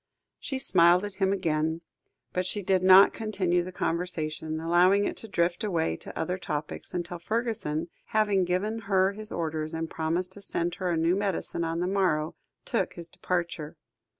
[0.39, 1.81] She smiled at him again,
[2.33, 6.91] but she did not continue the conversation, allowing it to drift away to other topics,
[6.91, 11.63] until Fergusson, having given her his orders, and promised to send her a new medicine
[11.63, 12.33] on the morrow,
[12.65, 13.77] took his departure.